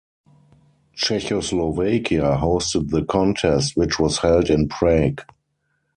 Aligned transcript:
Czechoslovakia 0.95 2.35
hosted 2.35 2.89
the 2.89 3.05
contest, 3.05 3.77
which 3.77 3.99
was 3.99 4.17
held 4.17 4.49
in 4.49 4.67
Prague. 4.67 5.21